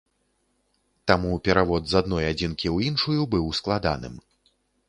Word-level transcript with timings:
Таму 1.11 1.31
перавод 1.47 1.81
з 1.93 1.99
адной 2.01 2.23
адзінкі 2.31 2.67
ў 2.75 2.93
іншую 2.93 3.21
быў 3.37 3.45
складаным. 3.63 4.15